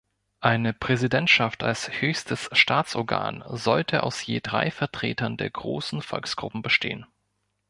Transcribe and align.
Eine 0.39 0.73
Präsidentschaft 0.73 1.61
als 1.61 2.01
höchstes 2.01 2.49
Staatsorgan 2.53 3.43
sollte 3.49 4.01
aus 4.01 4.25
je 4.25 4.39
drei 4.39 4.71
Vertretern 4.71 5.37
der 5.37 5.51
großen 5.51 6.01
Volksgruppen 6.01 6.63
bestehen. 6.63 7.05